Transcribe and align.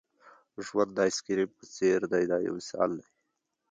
ژوند 0.65 0.91
د 0.95 0.99
آیس 1.05 1.17
کریم 1.25 1.49
په 1.57 1.65
څېر 1.75 1.99
دی 2.11 2.23
دا 2.31 2.37
یو 2.45 2.53
مثال 2.59 2.89
دی. 2.99 3.05